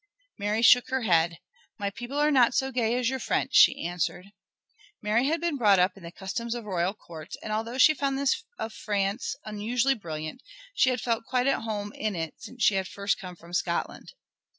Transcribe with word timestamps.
Mary 0.39 0.63
shook 0.63 0.89
her 0.89 1.03
head. 1.03 1.37
"My 1.77 1.91
people 1.91 2.17
are 2.17 2.31
not 2.31 2.55
so 2.55 2.71
gay 2.71 2.95
as 2.97 3.07
your 3.07 3.19
French," 3.19 3.53
she 3.53 3.85
answered. 3.85 4.31
Mary 4.99 5.27
had 5.27 5.39
been 5.39 5.57
brought 5.57 5.77
up 5.77 5.95
in 5.95 6.01
the 6.01 6.11
customs 6.11 6.55
of 6.55 6.65
royal 6.65 6.95
courts, 6.95 7.37
and 7.43 7.53
although 7.53 7.77
she 7.77 7.93
found 7.93 8.17
this 8.17 8.43
of 8.57 8.73
France 8.73 9.35
unusually 9.45 9.93
brilliant 9.93 10.41
she 10.73 10.89
had 10.89 11.01
felt 11.01 11.25
quite 11.27 11.45
at 11.45 11.61
home 11.61 11.93
in 11.93 12.15
it 12.15 12.33
since 12.39 12.63
she 12.63 12.73
had 12.73 12.87
first 12.87 13.19
come 13.19 13.35
from 13.35 13.53
Scotland. 13.53 14.13